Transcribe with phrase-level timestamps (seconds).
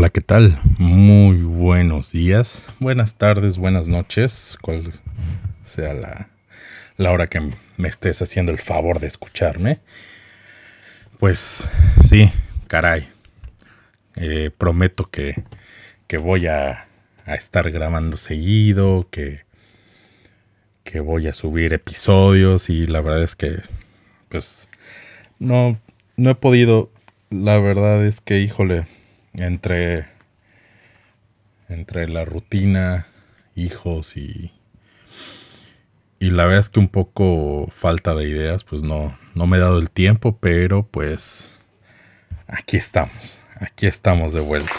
[0.00, 0.58] Hola, ¿qué tal?
[0.78, 4.94] Muy buenos días, buenas tardes, buenas noches, cual
[5.62, 9.80] sea la, hora que me estés haciendo el favor de escucharme.
[11.18, 11.68] Pues
[12.08, 12.32] sí,
[12.66, 13.10] caray.
[14.16, 15.44] Eh, prometo que,
[16.06, 16.88] que voy a,
[17.26, 19.42] a, estar grabando seguido, que,
[20.82, 23.56] que voy a subir episodios y la verdad es que
[24.30, 24.70] pues
[25.38, 25.78] no,
[26.16, 26.90] no he podido.
[27.28, 28.86] La verdad es que, híjole,
[29.34, 30.06] entre,
[31.68, 33.06] entre la rutina,
[33.54, 34.52] hijos y,
[36.18, 39.60] y la verdad es que un poco falta de ideas, pues no, no me he
[39.60, 41.60] dado el tiempo, pero pues
[42.46, 44.72] aquí estamos, aquí estamos de vuelta.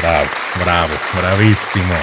[0.00, 0.28] Bravo,
[0.64, 1.94] bravo, bravísimo.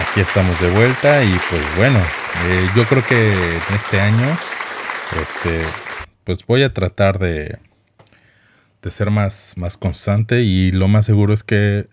[0.00, 1.98] Aquí estamos de vuelta y pues bueno,
[2.46, 4.36] eh, yo creo que en este año,
[5.20, 5.62] este,
[6.22, 7.58] pues voy a tratar de,
[8.88, 11.88] de ser más, más constante y lo más seguro es que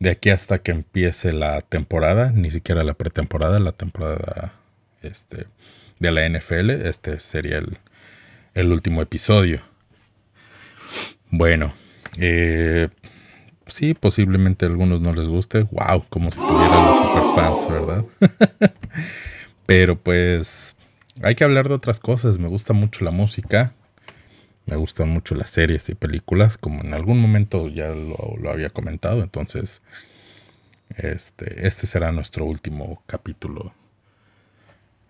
[0.00, 4.52] de aquí hasta que empiece la temporada, ni siquiera la pretemporada, la temporada
[5.02, 5.46] este,
[6.00, 7.78] de la NFL, este sería el,
[8.54, 9.62] el último episodio.
[11.30, 11.72] Bueno,
[12.18, 12.88] eh,
[13.68, 15.62] sí, posiblemente a algunos no les guste.
[15.70, 18.04] Wow, como si tuvieran los superfans, ¿verdad?
[19.66, 20.74] Pero pues
[21.22, 22.40] hay que hablar de otras cosas.
[22.40, 23.74] Me gusta mucho la música.
[24.66, 29.22] Me gustan mucho las series y películas, como en algún momento ya lo, había comentado.
[29.22, 29.80] Entonces,
[30.96, 33.72] este, este será nuestro último capítulo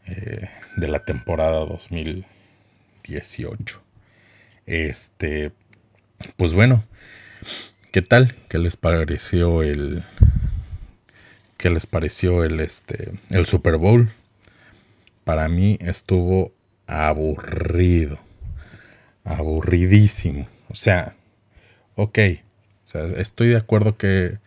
[0.06, 3.80] eh, de la temporada 2018.
[4.66, 5.52] Este,
[6.36, 6.84] pues bueno,
[7.92, 8.34] ¿qué tal?
[8.50, 10.04] ¿Qué les pareció el,
[11.56, 14.10] qué les pareció el, este, el Super Bowl?
[15.24, 16.52] Para mí estuvo
[16.86, 18.25] aburrido
[19.26, 20.46] aburridísimo.
[20.70, 21.16] O sea,
[21.96, 22.18] ok.
[22.84, 24.38] O sea, estoy de acuerdo que,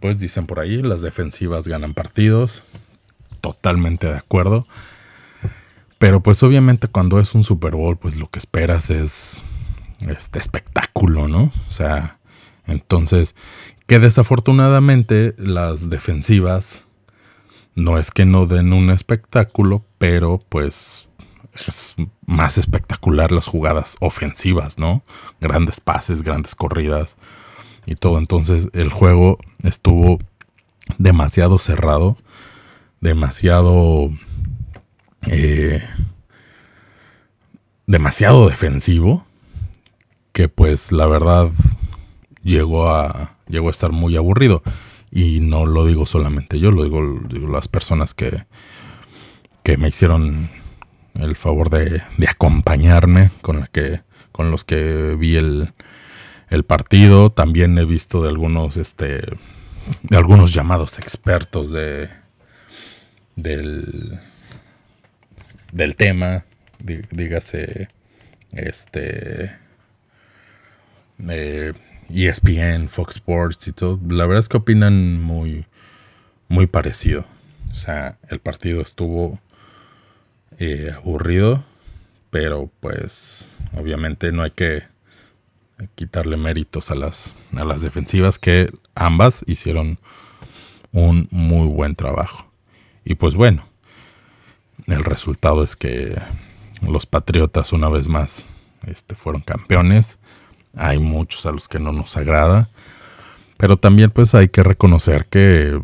[0.00, 2.64] pues dicen por ahí, las defensivas ganan partidos.
[3.40, 4.66] Totalmente de acuerdo.
[5.98, 9.42] Pero pues obviamente cuando es un Super Bowl, pues lo que esperas es
[10.08, 11.52] este espectáculo, ¿no?
[11.68, 12.18] O sea,
[12.66, 13.36] entonces,
[13.86, 16.86] que desafortunadamente las defensivas
[17.74, 21.08] no es que no den un espectáculo, pero pues
[21.66, 21.94] es
[22.26, 25.02] más espectacular las jugadas ofensivas, ¿no?
[25.40, 27.16] Grandes pases, grandes corridas
[27.86, 28.18] y todo.
[28.18, 30.18] Entonces el juego estuvo
[30.98, 32.16] demasiado cerrado,
[33.00, 34.10] demasiado...
[35.28, 35.80] Eh,
[37.86, 39.24] demasiado defensivo
[40.32, 41.50] que pues la verdad
[42.42, 44.62] llegó a llegó a estar muy aburrido
[45.10, 48.44] y no lo digo solamente yo lo digo, digo las personas que
[49.62, 50.50] que me hicieron
[51.14, 53.60] el favor de, acompañarme con
[54.50, 55.72] los que vi el,
[56.66, 57.30] partido.
[57.30, 59.22] También he visto de algunos este
[60.02, 62.10] de algunos llamados expertos de
[63.36, 64.20] del
[65.72, 66.44] del tema,
[66.78, 67.88] dígase
[68.52, 69.56] este
[71.28, 71.72] eh,
[72.10, 73.98] ESPN, Fox Sports y todo.
[74.08, 75.66] La verdad es que opinan muy
[76.48, 77.26] muy parecido.
[77.70, 79.40] O sea, el partido estuvo
[80.64, 81.64] eh, aburrido,
[82.30, 84.84] pero pues obviamente no hay que
[85.96, 89.98] quitarle méritos a las, a las defensivas que ambas hicieron
[90.92, 92.46] un muy buen trabajo.
[93.04, 93.64] Y pues bueno,
[94.86, 96.16] el resultado es que
[96.80, 98.44] los Patriotas una vez más
[98.86, 100.20] este, fueron campeones.
[100.76, 102.70] Hay muchos a los que no nos agrada.
[103.56, 105.82] Pero también pues hay que reconocer que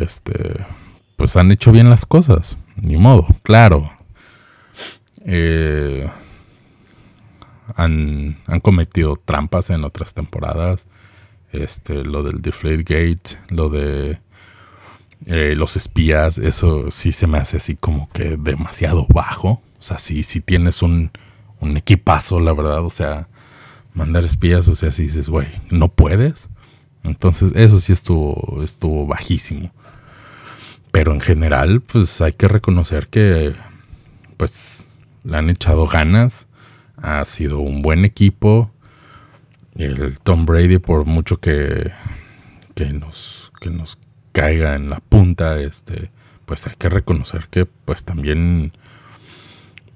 [0.00, 0.64] este,
[1.16, 3.90] pues han hecho bien las cosas ni modo, claro.
[5.24, 6.08] Eh,
[7.76, 10.86] han, cometido trampas en otras temporadas.
[11.52, 14.18] Este, lo del Deflate Gate, lo de
[15.26, 19.62] eh, los espías, eso sí se me hace así como que demasiado bajo.
[19.78, 21.10] O sea, si, si tienes un,
[21.60, 23.28] un equipazo, la verdad, o sea,
[23.94, 26.48] mandar espías, o sea, si dices, güey, no puedes.
[27.04, 29.70] Entonces, eso sí estuvo, estuvo bajísimo.
[30.90, 33.54] Pero en general, pues hay que reconocer que
[34.36, 34.86] pues
[35.24, 36.48] le han echado ganas.
[36.96, 38.70] Ha sido un buen equipo.
[39.76, 41.92] El Tom Brady, por mucho que,
[42.74, 43.98] que, nos, que nos
[44.32, 46.10] caiga en la punta, este,
[46.46, 48.72] pues hay que reconocer que pues también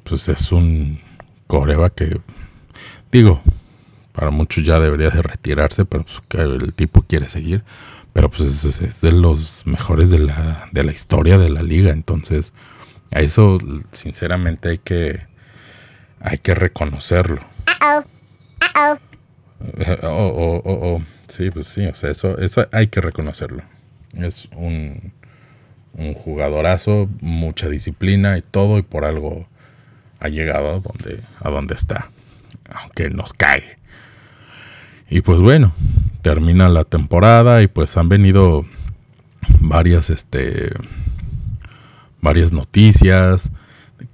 [0.04, 1.00] pues es un
[1.46, 2.20] coreba que
[3.10, 3.40] digo,
[4.12, 7.64] para muchos ya debería de retirarse, pero pues, el tipo quiere seguir
[8.12, 11.92] pero pues es, de los mejores de la, de la historia de la liga.
[11.92, 12.52] Entonces,
[13.10, 13.58] a eso
[13.92, 15.26] sinceramente hay que,
[16.20, 17.40] hay que reconocerlo.
[17.80, 18.02] Oh,
[20.02, 23.62] oh, oh, sí, pues sí, o sea, eso, eso hay que reconocerlo.
[24.14, 25.12] Es un,
[25.94, 29.46] un jugadorazo, mucha disciplina y todo, y por algo
[30.20, 32.10] ha llegado a donde, a donde está,
[32.70, 33.78] aunque nos cae.
[35.14, 35.74] Y pues bueno,
[36.22, 38.64] termina la temporada y pues han venido
[39.60, 40.72] varias, este,
[42.22, 43.52] varias noticias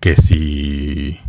[0.00, 1.20] que si,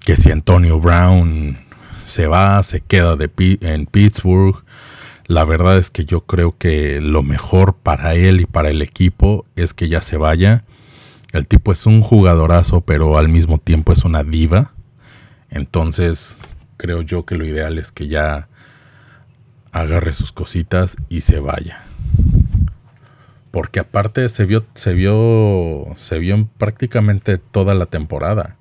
[0.00, 1.56] que si Antonio Brown
[2.04, 4.62] se va, se queda en Pittsburgh.
[5.26, 9.46] La verdad es que yo creo que lo mejor para él y para el equipo
[9.56, 10.64] es que ya se vaya.
[11.32, 14.74] El tipo es un jugadorazo, pero al mismo tiempo es una diva.
[15.48, 16.36] Entonces,
[16.76, 18.49] creo yo que lo ideal es que ya
[19.72, 21.82] agarre sus cositas y se vaya.
[23.50, 28.56] Porque aparte se vio, se vio, se vio en prácticamente toda la temporada.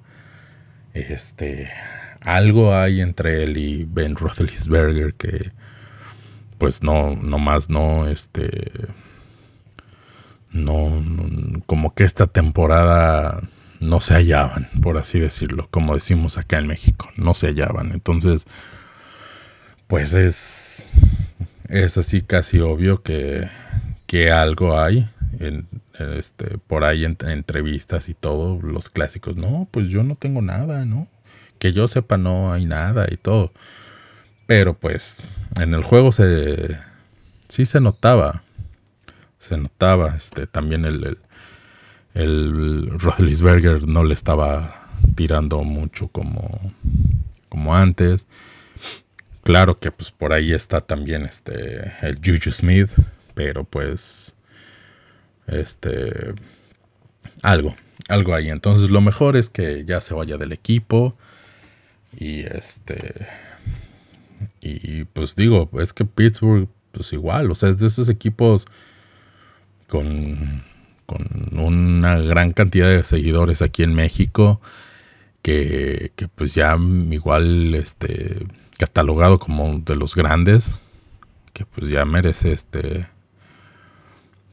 [0.93, 1.69] Este,
[2.21, 5.51] algo hay entre él y Ben Roethlisberger que
[6.57, 8.49] pues no, no más no, este,
[10.51, 11.03] no,
[11.65, 13.41] como que esta temporada
[13.79, 17.93] no se hallaban, por así decirlo, como decimos acá en México, no se hallaban.
[17.93, 18.45] Entonces,
[19.87, 20.58] pues es,
[21.69, 23.47] es así casi obvio que,
[24.07, 25.67] que algo hay en,
[26.17, 30.85] este, por ahí en entrevistas y todo, los clásicos, no, pues yo no tengo nada,
[30.85, 31.07] ¿no?
[31.59, 33.51] que yo sepa no hay nada y todo.
[34.47, 35.21] Pero pues
[35.57, 36.79] en el juego se
[37.49, 38.43] sí se notaba.
[39.37, 40.15] Se notaba.
[40.15, 41.17] Este, también el,
[42.15, 42.89] el,
[43.19, 46.73] el no le estaba tirando mucho como,
[47.49, 48.27] como antes.
[49.43, 52.89] Claro que pues por ahí está también este el Juju Smith,
[53.33, 54.35] pero pues
[55.47, 56.33] este
[57.41, 57.75] algo,
[58.07, 58.49] algo ahí.
[58.49, 61.15] Entonces lo mejor es que ya se vaya del equipo.
[62.17, 63.27] Y este.
[64.61, 68.67] Y pues digo, es que Pittsburgh, pues igual, o sea, es de esos equipos
[69.87, 70.63] con,
[71.05, 74.61] con una gran cantidad de seguidores aquí en México.
[75.41, 76.77] Que, pues ya
[77.11, 78.45] igual este
[78.77, 80.77] catalogado como de los grandes
[81.53, 83.07] que pues ya merece este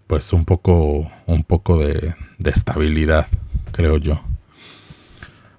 [0.06, 3.26] pues un poco un poco de, de estabilidad
[3.72, 4.22] creo yo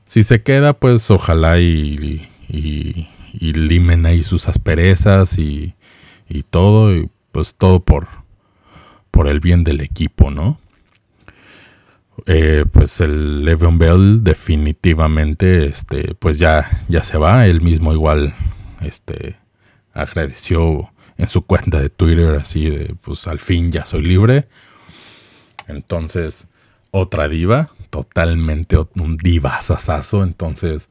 [0.08, 3.08] si se queda, pues ojalá y, y,
[3.40, 5.76] limen ahí sus asperezas y,
[6.30, 8.08] y, todo, y pues todo por,
[9.12, 10.60] por el bien del equipo, ¿no?
[12.26, 18.34] Eh, pues el Le'Veon Bell definitivamente, este, pues ya, ya se va, él mismo igual,
[18.82, 19.38] este,
[19.94, 24.48] agradeció en su cuenta de Twitter así de, pues al fin ya soy libre.
[25.68, 26.48] Entonces,
[26.92, 30.90] otra diva, totalmente un diva sasazo, entonces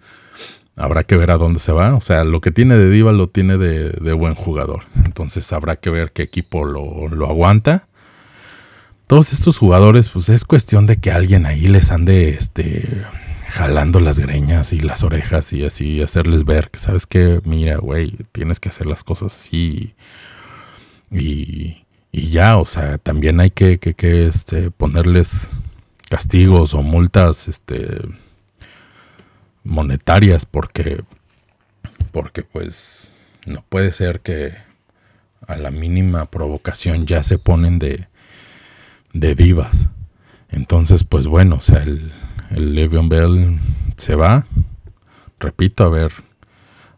[0.77, 1.95] habrá que ver a dónde se va.
[1.95, 4.85] O sea, lo que tiene de diva lo tiene de, buen jugador.
[5.05, 7.89] Entonces habrá que ver qué equipo lo, aguanta.
[9.07, 13.05] Todos estos jugadores, pues es cuestión de que alguien ahí les ande este,
[13.49, 18.17] jalando las greñas y las orejas y así hacerles ver que, ¿sabes que Mira, güey,
[18.33, 19.95] tienes que hacer las cosas así.
[21.11, 25.51] Y, y ya, o sea, también hay que, que, que este, ponerles
[26.11, 28.01] castigos o multas este,
[29.63, 31.05] monetarias porque,
[32.11, 33.13] porque pues
[33.47, 34.55] no puede ser que
[35.47, 38.09] a la mínima provocación ya se ponen de,
[39.21, 39.89] de divas.
[40.51, 42.13] Entonces, pues bueno, o sea, el,
[42.51, 43.59] el Le'Veon Bell
[43.97, 44.47] se va,
[45.41, 46.13] repito, a ver,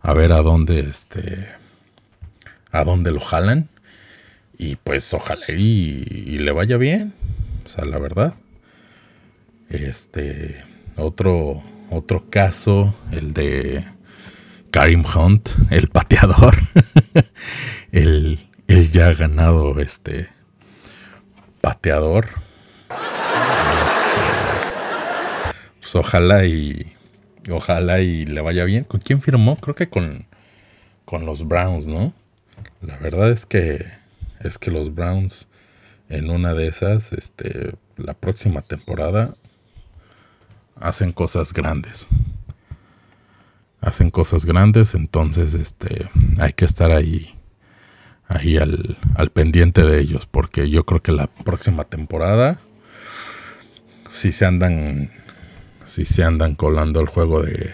[0.00, 1.48] a ver a dónde, este,
[2.70, 3.68] a dónde lo jalan.
[4.58, 7.14] Y pues ojalá y, y le vaya bien.
[7.64, 8.34] O sea, la verdad.
[9.68, 10.56] Este,
[10.96, 13.84] otro, otro caso, el de
[14.70, 16.56] Karim Hunt, el pateador.
[17.92, 18.40] el,
[18.92, 20.28] ya ganado este
[21.60, 22.26] pateador.
[22.90, 22.98] Este,
[25.80, 26.94] pues ojalá y
[27.50, 28.84] ojalá y le vaya bien.
[28.84, 29.56] ¿Con quién firmó?
[29.56, 30.26] Creo que con,
[31.04, 32.12] con los Browns, ¿no?
[32.80, 33.84] La verdad es que
[34.40, 35.48] es que los Browns
[36.08, 39.34] en una de esas, este, la próxima temporada
[40.76, 42.06] hacen cosas grandes.
[43.80, 47.37] Hacen cosas grandes, entonces este hay que estar ahí
[48.38, 52.58] ahí al, al pendiente de ellos porque yo creo que la próxima temporada
[54.10, 55.10] si se andan
[55.84, 57.72] si se andan colando el juego de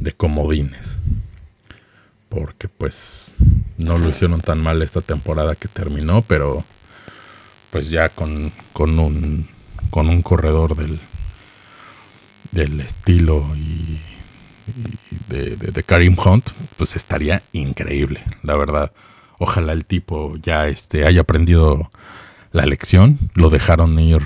[0.00, 1.00] de comodines.
[2.28, 3.28] Porque pues
[3.76, 6.64] no lo hicieron tan mal esta temporada que terminó, pero
[7.70, 9.48] pues ya con, con un
[9.90, 11.00] con un corredor del
[12.50, 14.00] del estilo y
[15.28, 18.92] de, de, Karim Hunt, pues estaría increíble, la verdad.
[19.38, 21.90] Ojalá el tipo ya este, haya aprendido
[22.52, 24.22] la lección, lo dejaron ir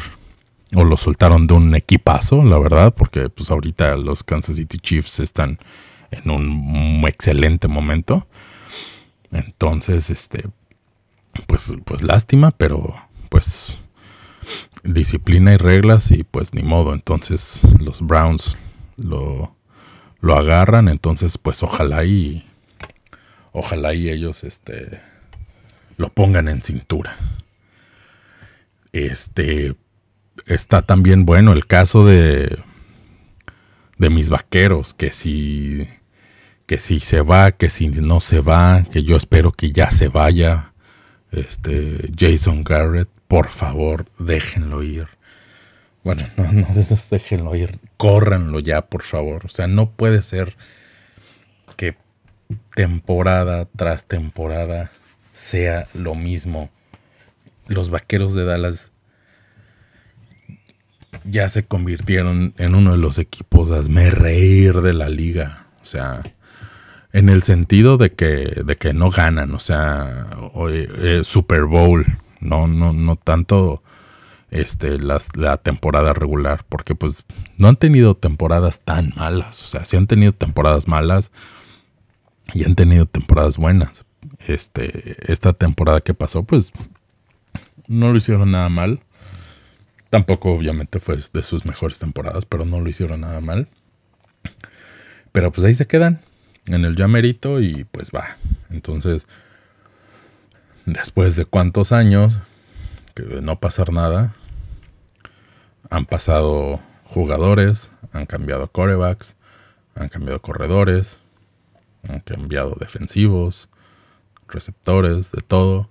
[0.75, 5.21] o lo soltaron de un equipazo, la verdad, porque pues ahorita los Kansas City Chiefs
[5.21, 5.59] están
[6.11, 8.27] en un excelente momento.
[9.31, 10.45] Entonces, este,
[11.47, 12.95] pues, pues lástima, pero
[13.29, 13.77] pues
[14.83, 16.95] disciplina y reglas y pues ni modo.
[16.95, 18.57] Entonces los Browns
[18.97, 19.57] lo,
[20.23, 22.47] lo agarran, entonces pues ojalá y
[23.51, 25.01] ojalá y ellos este
[25.99, 27.17] lo pongan en cintura.
[28.93, 29.75] Este
[30.47, 32.59] está también bueno el caso de
[33.99, 35.87] de mis vaqueros, que si
[36.67, 40.09] que si se va, que si no se va, que yo espero que ya se
[40.09, 40.73] vaya.
[41.33, 45.09] Este Jason Garrett, por favor, déjenlo ir.
[46.05, 46.67] Bueno, no, no
[47.11, 49.47] déjenlo ir, córranlo ya, por favor.
[49.47, 50.57] O sea, no puede ser
[51.77, 51.97] que
[52.75, 54.91] temporada tras temporada
[55.33, 56.71] sea lo mismo.
[57.67, 58.93] Los vaqueros de Dallas
[61.25, 65.67] ya se convirtieron en uno de los equipos hazme reír de la liga.
[65.81, 66.23] O sea,
[67.13, 70.27] en el sentido de que, de que no ganan, o sea,
[70.71, 72.07] eh, Super Bowl,
[72.41, 73.83] no, no, no tanto
[74.53, 77.25] este, la temporada regular, porque pues
[77.57, 81.33] no han tenido temporadas tan malas, o sea, sí han tenido temporadas malas
[82.53, 84.05] y han tenido temporadas buenas.
[84.47, 86.71] Este, esta temporada que pasó, pues
[87.89, 89.01] no lo hicieron nada mal.
[90.11, 93.69] Tampoco obviamente fue de sus mejores temporadas, pero no lo hicieron nada mal.
[95.33, 96.21] Pero pues ahí se quedan
[96.67, 98.37] en el llamerito y pues va.
[98.69, 99.27] Entonces,
[100.85, 102.41] después de cuántos años,
[103.15, 104.35] que de no pasar nada,
[105.93, 109.37] han pasado jugadores, han cambiado corebacks,
[109.95, 111.21] han cambiado corredores,
[112.09, 113.69] han cambiado defensivos,
[114.49, 115.91] receptores, de todo.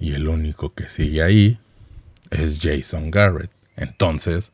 [0.00, 1.60] Y el único que sigue ahí
[2.30, 3.52] es Jason Garrett.
[3.76, 4.52] Entonces,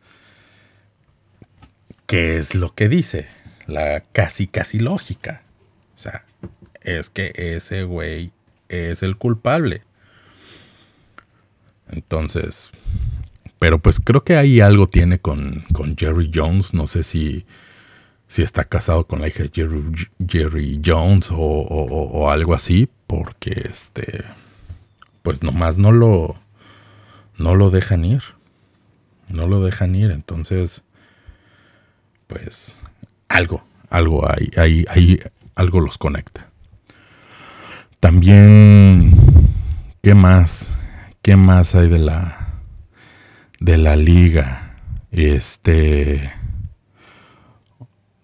[2.06, 3.26] ¿qué es lo que dice?
[3.66, 5.44] La casi, casi lógica.
[5.94, 6.26] O sea,
[6.82, 8.32] es que ese güey
[8.68, 9.82] es el culpable.
[11.88, 12.70] Entonces,
[13.58, 15.64] pero pues creo que ahí algo tiene con,
[15.96, 16.74] Jerry Jones.
[16.74, 17.46] No sé si,
[18.26, 19.96] si está casado con la hija de
[20.28, 22.88] Jerry, Jones o, o, algo así.
[23.06, 24.24] Porque este,
[25.22, 26.36] pues nomás no lo,
[27.38, 28.22] no lo dejan ir.
[29.28, 30.10] No lo dejan ir.
[30.10, 30.82] Entonces,
[32.26, 32.76] pues
[33.28, 35.20] algo, algo hay, hay, hay,
[35.54, 36.50] algo los conecta.
[38.00, 39.14] También,
[40.02, 40.68] ¿qué más?
[41.22, 42.43] ¿Qué más hay de la
[43.64, 44.76] de la liga?
[45.10, 46.32] Este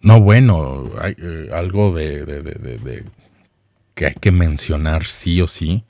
[0.03, 3.05] no, bueno, hay eh, algo de,
[3.95, 5.85] que hay que mencionar sí o sí.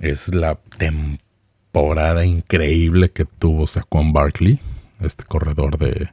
[0.00, 4.60] Es la temporada increíble que tuvo Saquon Barkley,
[5.00, 6.10] este corredor de,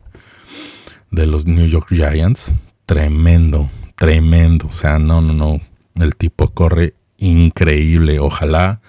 [1.10, 2.54] de los New York Giants.
[2.86, 4.68] Tremendo, tremendo.
[4.68, 5.62] O sea, no, no, no.
[5.96, 8.20] El tipo corre increíble.
[8.20, 8.82] Ojalá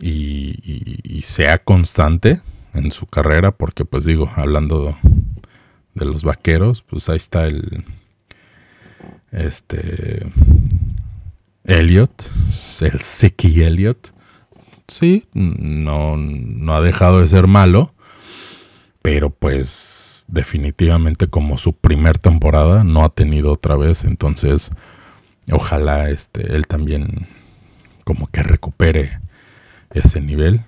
[0.00, 2.40] y, sea constante
[2.74, 4.96] en su carrera, porque pues digo, hablando
[5.94, 7.84] de los vaqueros, pues ahí está el
[9.32, 10.26] este
[11.64, 12.30] Elliot,
[12.80, 14.12] el Siki Elliot.
[14.88, 17.94] Sí, no, no ha dejado de ser malo,
[19.02, 24.70] pero pues definitivamente como su primer temporada no ha tenido otra vez, entonces
[25.50, 27.26] ojalá este él también
[28.04, 29.20] como que recupere
[29.92, 30.62] ese nivel.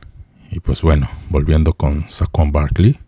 [0.52, 2.98] Y pues bueno, volviendo con Saquon Barkley.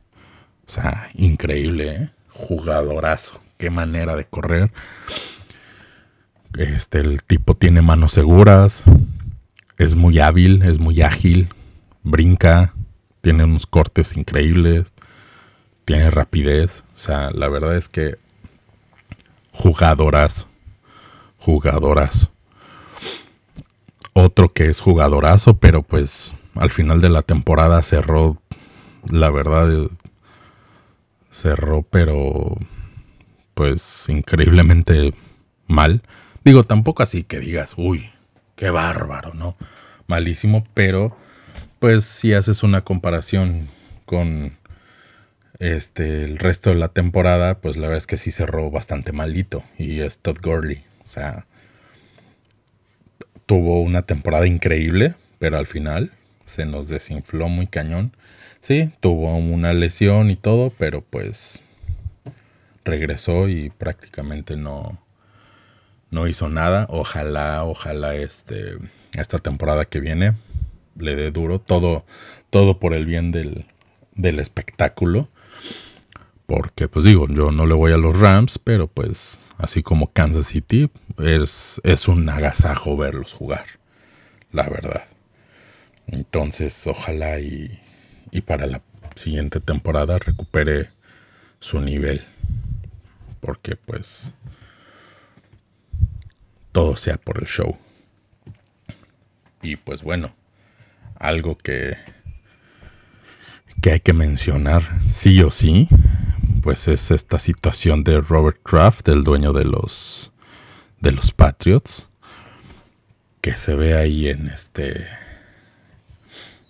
[0.67, 2.11] O sea, increíble, ¿eh?
[2.31, 3.39] Jugadorazo.
[3.59, 4.73] Qué manera de correr.
[6.57, 8.85] Este, el tipo tiene manos seguras.
[9.77, 11.51] Es muy hábil, es muy ágil.
[12.03, 12.73] Brinca.
[13.21, 14.95] Tiene unos cortes increíbles.
[15.85, 16.85] Tiene rapidez.
[16.95, 18.17] O sea, la verdad es que
[19.53, 20.49] jugadorazo.
[21.37, 22.31] Jugadorazo.
[24.15, 28.41] Otro que es jugadorazo, pero pues al final de la temporada cerró,
[29.11, 29.69] la verdad,
[31.31, 32.57] cerró, pero
[33.55, 35.15] pues increíblemente
[35.67, 36.03] mal.
[36.45, 38.11] Digo, tampoco así que digas, uy,
[38.57, 39.57] qué bárbaro, ¿no?
[40.07, 41.17] Malísimo, pero
[41.79, 43.69] pues si haces una comparación
[44.05, 44.57] con
[45.59, 49.63] este el resto de la temporada, pues la verdad es que sí cerró bastante malito
[49.79, 51.47] y es Todd Gurley, o sea,
[53.47, 56.13] tuvo una temporada increíble, pero al final
[56.45, 58.17] se nos desinfló muy cañón.
[58.61, 61.61] Sí, tuvo una lesión y todo, pero pues
[62.85, 64.99] regresó y prácticamente no,
[66.11, 66.87] no hizo nada.
[66.91, 68.79] Ojalá, ojalá este,
[69.13, 70.35] esta temporada que viene
[70.99, 71.59] le dé duro.
[71.59, 72.05] Todo,
[72.51, 73.67] todo por el bien del,
[74.15, 75.29] del espectáculo.
[76.47, 80.47] Porque, pues digo, yo no le voy a los Rams, pero pues así como Kansas
[80.47, 83.65] City, es, es un agasajo verlos jugar,
[84.53, 85.05] la verdad.
[86.07, 87.81] Entonces, ojalá y,
[88.31, 88.83] y para la
[89.15, 90.91] siguiente temporada recupere
[91.61, 92.25] su nivel.
[93.41, 94.35] Porque pues
[96.73, 97.79] todo sea por el show.
[99.63, 100.35] Y pues bueno,
[101.17, 101.97] algo que,
[103.81, 105.89] que hay que mencionar sí o sí,
[106.63, 110.33] pues es esta situación de Robert Kraft, el dueño de los
[111.01, 112.09] de los Patriots,
[113.41, 115.07] que se ve ahí en este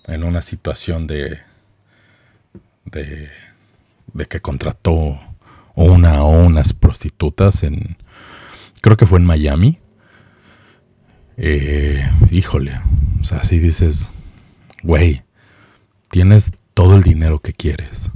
[0.07, 1.41] en una situación de
[2.85, 3.29] de,
[4.29, 5.19] que contrató
[5.75, 7.97] una o unas prostitutas en
[8.81, 9.79] creo que fue en Miami.
[11.37, 12.81] Eh, híjole,
[13.21, 14.09] o sea, si dices,
[14.83, 15.25] güey,
[16.11, 18.13] tienes todo el dinero que quieres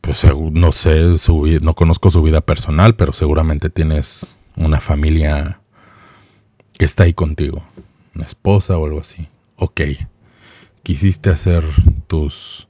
[0.00, 5.60] pues no sé, su, no conozco su vida personal, pero seguramente tienes una familia
[6.78, 7.62] que está ahí contigo,
[8.14, 9.28] una esposa o algo así.
[9.56, 9.80] Ok,
[10.82, 11.64] quisiste hacer
[12.06, 12.68] tus...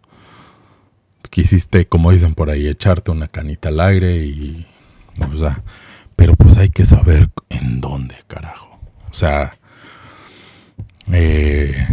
[1.31, 4.67] Quisiste, como dicen por ahí, echarte una canita al aire y...
[5.33, 5.63] O sea,
[6.17, 8.79] pero pues hay que saber en dónde, carajo.
[9.11, 9.59] O sea,
[11.13, 11.87] eh,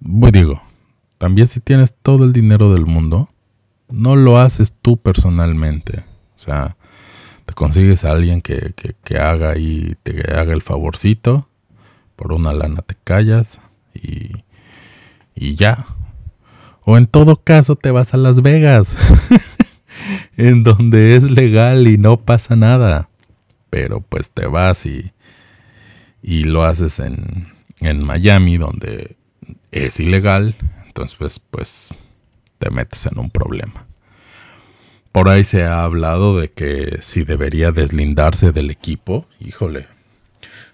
[0.00, 0.62] pues digo,
[1.18, 3.30] también si tienes todo el dinero del mundo,
[3.88, 6.04] no lo haces tú personalmente.
[6.34, 6.76] O sea,
[7.46, 11.48] te consigues a alguien que, que, haga y te haga el favorcito.
[12.16, 13.60] Por una lana te callas
[15.34, 15.86] y, ya.
[16.84, 18.96] O en todo caso te vas a Las Vegas.
[20.36, 23.08] en donde es legal y no pasa nada.
[23.70, 25.12] Pero pues te vas y,
[26.22, 27.48] y lo haces en,
[27.80, 29.16] en Miami donde
[29.72, 30.54] es ilegal.
[30.86, 31.88] Entonces pues, pues
[32.58, 33.86] te metes en un problema.
[35.12, 39.26] Por ahí se ha hablado de que si debería deslindarse del equipo.
[39.40, 39.88] Híjole.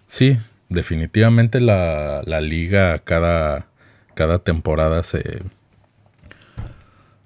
[0.07, 0.37] Sí,
[0.73, 3.69] definitivamente la, liga cada,
[4.15, 5.43] cada temporada se,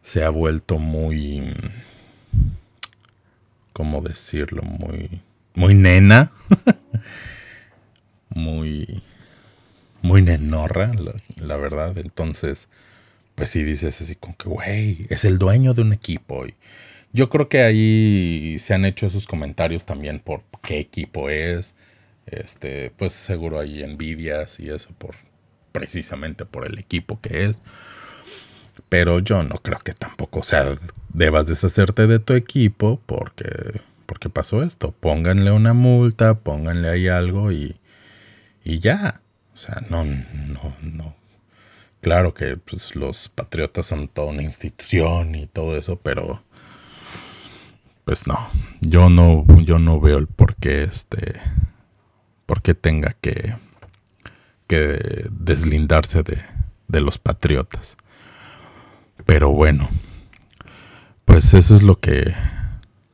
[0.02, 1.54] se ha vuelto muy...
[3.72, 4.62] ¿Cómo decirlo?
[4.62, 5.20] Muy...
[5.54, 6.32] Muy nena.
[8.28, 9.02] muy...
[10.02, 11.98] Muy nenorra, la, la verdad.
[11.98, 12.68] Entonces
[13.36, 16.46] pues sí dices así como que, güey, es el dueño de un equipo.
[16.46, 16.54] Y
[17.12, 21.76] yo creo que ahí se han hecho esos comentarios también por qué equipo es.
[22.26, 25.16] Este, pues seguro hay envidias y eso por
[25.72, 27.62] precisamente por el equipo que es.
[28.88, 30.76] Pero yo no creo que tampoco, o sea,
[31.12, 34.92] debas deshacerte de tu equipo porque porque pasó esto.
[34.92, 37.76] Pónganle una multa, pónganle ahí algo y
[38.64, 39.20] y ya.
[39.54, 41.16] O sea, no no no
[42.06, 46.40] Claro que pues, los patriotas son toda una institución y todo eso, pero
[48.04, 48.38] pues no,
[48.80, 51.40] yo no, yo no veo el por qué este,
[52.46, 53.54] por qué tenga que,
[54.66, 56.38] que deslindarse de,
[56.88, 57.96] de los patriotas.
[59.24, 59.88] Pero bueno,
[61.24, 62.34] pues eso es lo que,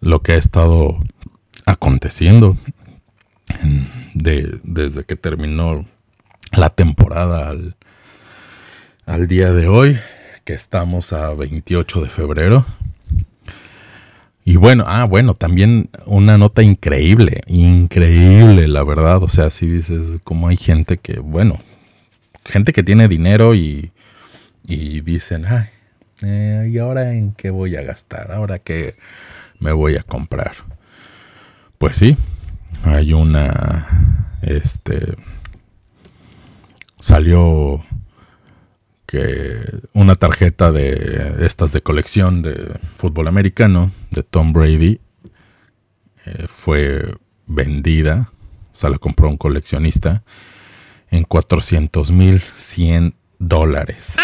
[0.01, 0.99] lo que ha estado
[1.65, 2.57] aconteciendo
[4.15, 5.87] de, desde que terminó
[6.53, 7.77] la temporada al,
[9.07, 9.99] al día de hoy,
[10.45, 12.67] que estamos a 28 de febrero.
[14.45, 19.23] Y bueno, ah, bueno, también una nota increíble, increíble, la verdad.
[19.23, 21.59] O sea, si dices, como hay gente que, bueno,
[22.45, 23.93] gente que tiene dinero y,
[24.67, 25.67] y dicen, ay,
[26.23, 28.33] eh, ¿y ahora en qué voy a gastar?
[28.33, 28.97] ¿Ahora qué
[29.61, 30.53] me voy a comprar?
[31.79, 32.17] Pues sí,
[32.85, 35.15] hay una, este,
[37.01, 37.85] salió
[39.93, 45.01] una tarjeta de estas de colección de fútbol americano de Tom Brady
[46.25, 47.15] eh, fue
[47.47, 48.31] vendida,
[48.73, 50.23] o sea, la compró un coleccionista
[51.11, 54.17] en 400 mil 100 dólares.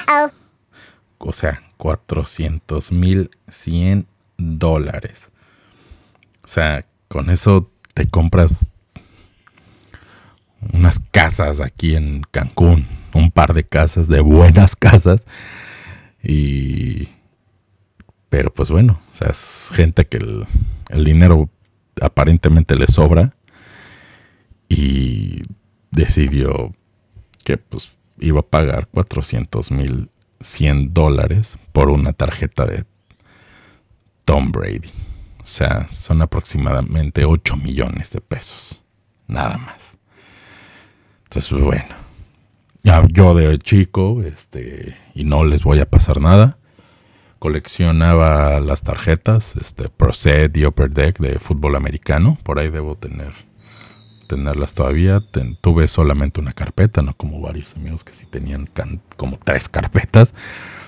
[1.19, 5.31] O sea, 400 mil 100 dólares.
[6.45, 8.71] O sea, con eso te compras
[10.73, 15.27] unas casas aquí en Cancún un par de casas, de buenas casas.
[16.23, 17.09] Y.
[18.29, 21.49] Pero pues bueno, o sea, es gente que el, dinero
[22.01, 23.35] aparentemente le sobra.
[24.69, 25.43] Y
[25.91, 26.75] decidió
[27.43, 32.85] que pues iba a pagar 400 mil 100 dólares por una tarjeta de
[34.27, 34.91] Tom Brady.
[35.43, 38.83] O sea, son aproximadamente 8 millones de pesos.
[39.27, 39.98] Nada más.
[41.29, 41.95] Entonces, pues, bueno.
[42.83, 46.57] Ya yo de chico, este, y no les voy a pasar nada,
[47.39, 52.39] coleccionaba las tarjetas, este, Pro Set y Upper Deck de fútbol americano.
[52.45, 53.33] Por ahí debo tener
[54.27, 55.21] tenerlas todavía.
[55.61, 58.71] tuve solamente una carpeta, no como varios amigos que sí tenían
[59.17, 60.35] como tres carpetas.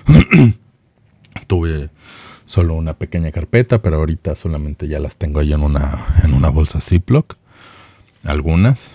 [1.47, 1.89] tuve
[2.45, 6.49] solo una pequeña carpeta, pero ahorita solamente ya las tengo ahí en una, en una
[6.49, 7.35] bolsa Ziploc.
[8.23, 8.91] Algunas,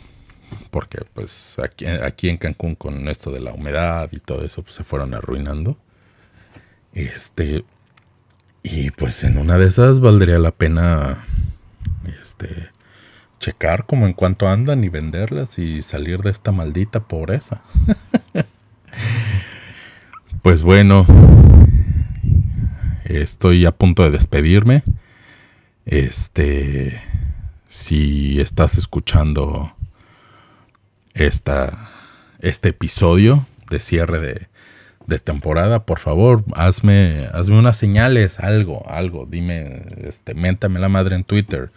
[0.71, 4.75] porque pues aquí, aquí en Cancún con esto de la humedad y todo eso, pues
[4.75, 5.79] se fueron arruinando.
[6.93, 7.65] Este,
[8.63, 11.25] y pues en una de esas valdría la pena,
[12.21, 12.49] este,
[13.39, 17.63] checar como en cuanto andan y venderlas y salir de esta maldita pobreza.
[20.43, 21.07] pues bueno,
[23.05, 24.83] estoy a punto de despedirme.
[25.85, 27.01] Este,
[27.69, 29.76] si estás escuchando
[31.17, 31.91] esta,
[32.41, 34.49] este episodio de cierre de,
[35.21, 41.23] temporada, por favor, hazme, hazme unas señales, algo, algo, dime, este, méntame la madre en
[41.25, 41.71] Twitter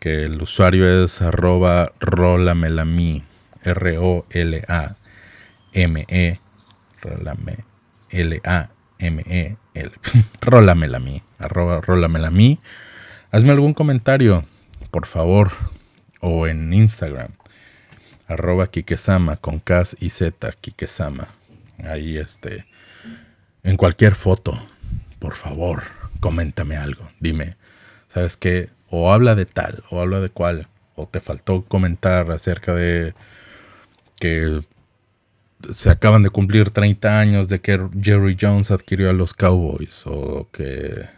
[0.00, 3.22] que el usuario es arroba rolamelami,
[3.62, 4.80] R-O-L-A-M-E,
[7.02, 7.58] rolame,
[8.10, 9.56] L-A-M-E,
[10.40, 12.58] rolamelami, rolamelami.
[13.30, 14.44] Hazme algún comentario,
[14.90, 15.52] por favor,
[16.20, 17.32] o en Instagram,
[18.30, 21.28] arroba Kikesama, con K y Z, Kikesama.
[21.84, 22.66] Ahí este,
[23.62, 24.58] en cualquier foto,
[25.18, 25.82] por favor,
[26.20, 27.56] coméntame algo, dime,
[28.08, 28.70] ¿sabes qué?
[28.90, 33.14] o habla de tal, o habla de cual, o te faltó comentar acerca de
[34.18, 34.60] que
[35.72, 40.48] se acaban de cumplir 30 años de que Jerry Jones adquirió a los Cowboys, o
[40.52, 41.08] que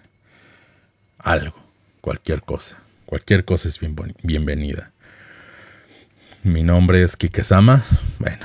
[1.18, 1.56] algo,
[2.00, 3.80] cualquier cosa, cualquier cosa es
[4.22, 4.91] bienvenida.
[6.44, 7.84] Mi nombre es Kikesama,
[8.18, 8.44] bueno,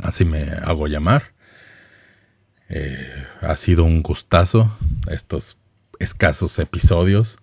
[0.00, 1.32] así me hago llamar.
[2.68, 4.70] Eh, ha sido un gustazo
[5.10, 5.58] estos
[5.98, 7.38] escasos episodios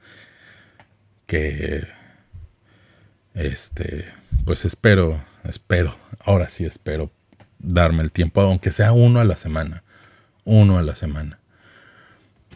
[1.27, 1.85] que
[3.33, 4.05] este
[4.45, 7.11] pues espero espero ahora sí espero
[7.59, 9.83] darme el tiempo aunque sea uno a la semana
[10.45, 11.39] uno a la semana.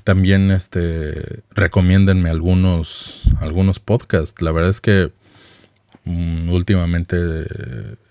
[0.05, 4.41] También este recomiéndenme algunos algunos podcasts.
[4.41, 5.11] La verdad es que
[6.05, 7.17] últimamente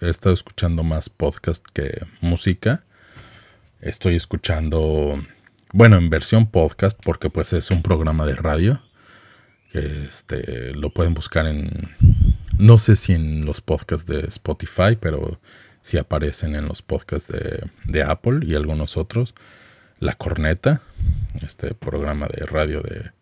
[0.01, 2.85] he estado escuchando más podcast que música
[3.81, 5.19] estoy escuchando
[5.73, 8.83] bueno en versión podcast porque pues es un programa de radio
[9.73, 11.71] este, lo pueden buscar en,
[12.59, 15.41] no sé si en los podcasts de Spotify, pero
[15.81, 17.33] si aparecen en los podcasts
[17.85, 19.35] de, Apple y algunos otros.
[19.99, 20.83] La Corneta,
[21.43, 23.13] este programa de radio de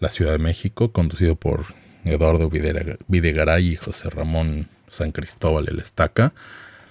[0.00, 1.66] la Ciudad de México, conducido por
[2.06, 6.32] Eduardo Videgaray y José Ramón San Cristóbal el Estaca.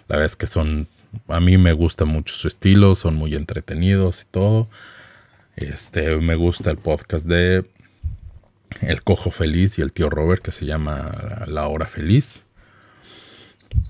[0.08, 0.88] La verdad es que son,
[1.28, 4.70] a mí me gusta mucho su estilo, son muy entretenidos y todo.
[5.56, 7.66] Este, me gusta el podcast de
[8.82, 12.46] el Cojo Feliz y el tío Robert que se llama La Hora Feliz.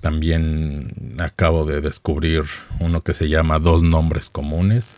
[0.00, 2.44] También acabo de descubrir
[2.80, 4.96] uno que se llama Dos Nombres Comunes,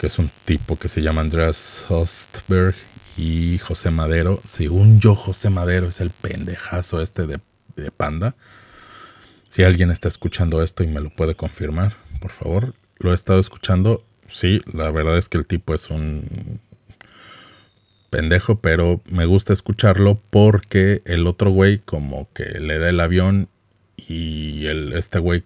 [0.00, 2.74] que es un tipo que se llama Andreas Ostberg
[3.18, 4.40] y José Madero.
[4.44, 7.38] Según yo, José Madero es el pendejazo este de,
[7.76, 8.34] de Panda.
[9.50, 12.74] Si alguien está escuchando esto y me lo puede confirmar, por favor.
[12.98, 14.02] Lo he estado escuchando.
[14.26, 16.60] Sí, la verdad es que el tipo es un
[18.08, 23.50] pendejo, pero me gusta escucharlo porque el otro güey como que le da el avión
[23.98, 25.44] y el, este güey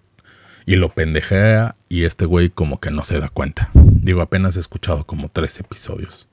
[0.65, 3.69] y lo pendejea y este güey como que no se da cuenta.
[4.05, 6.27] Digo, apenas he escuchado como tres episodios.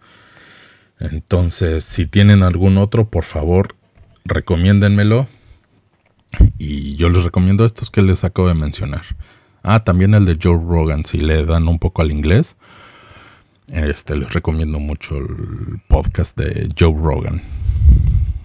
[1.01, 3.77] Entonces, si tienen algún otro, por favor,
[4.27, 5.27] recomiéndenmelo.
[6.59, 9.17] Y yo les recomiendo estos que les acabo de mencionar.
[9.63, 12.57] Ah, también el de Joe Rogan, si le dan un poco al inglés.
[13.69, 17.41] Este, les recomiendo mucho el podcast de Joe Rogan.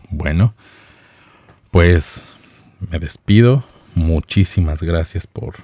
[0.09, 0.55] Bueno,
[1.69, 2.23] pues
[2.79, 3.65] me despido.
[3.93, 5.55] Muchísimas gracias por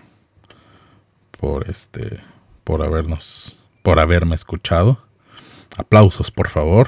[1.40, 2.33] por este
[2.64, 5.04] por habernos por haberme escuchado.
[5.78, 6.88] Aplausos, por favor.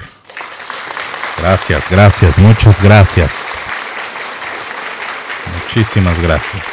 [1.38, 3.30] Gracias, gracias, muchas gracias.
[5.62, 6.64] Muchísimas gracias.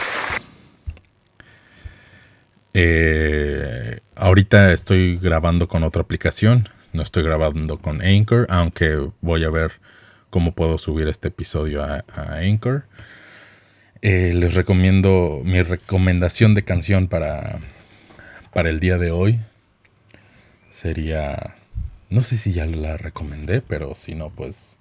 [2.73, 9.49] Eh, ahorita estoy grabando con otra aplicación, no estoy grabando con Anchor, aunque voy a
[9.49, 9.73] ver
[10.29, 12.03] cómo puedo subir este episodio a,
[12.39, 12.85] Anchor.
[14.01, 17.59] Eh, les recomiendo mi recomendación de canción para,
[18.53, 19.39] para el día de hoy.
[20.69, 21.55] Sería
[22.09, 24.77] No sé si ya la recomendé, pero si no, pues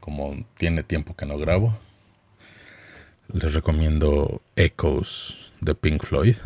[0.00, 1.76] como tiene tiempo que no grabo,
[3.32, 6.36] les recomiendo Echoes de Pink Floyd.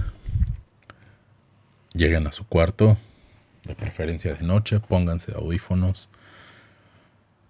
[1.92, 2.96] Lleguen a su cuarto,
[3.64, 6.08] de preferencia de noche, pónganse audífonos,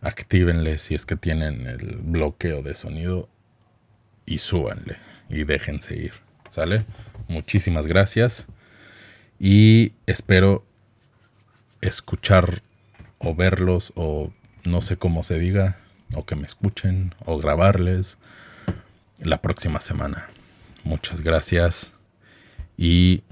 [0.00, 3.28] actívenle si es que tienen el bloqueo de sonido
[4.24, 4.96] y súbanle
[5.28, 6.12] y déjense ir.
[6.48, 6.84] ¿Sale?
[7.28, 8.46] Muchísimas gracias
[9.38, 10.64] y espero
[11.80, 12.62] escuchar
[13.18, 14.32] o verlos o
[14.64, 15.76] no sé cómo se diga
[16.14, 18.18] o que me escuchen o grabarles
[19.18, 20.28] la próxima semana.
[20.84, 21.92] Muchas gracias
[22.76, 23.22] y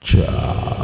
[0.00, 0.79] chao.